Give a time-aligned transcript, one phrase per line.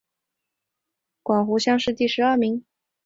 [1.21, 2.65] 湖广乡试第十二名。